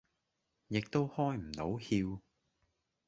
[0.69, 2.21] 亦都開唔到竅